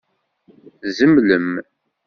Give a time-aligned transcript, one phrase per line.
[0.81, 1.47] Tzemlem?